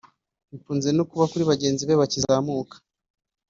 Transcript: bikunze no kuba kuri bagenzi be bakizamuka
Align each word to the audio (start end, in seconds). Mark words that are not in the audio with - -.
bikunze 0.51 0.89
no 0.97 1.03
kuba 1.09 1.25
kuri 1.31 1.43
bagenzi 1.51 1.83
be 1.87 1.95
bakizamuka 2.01 2.75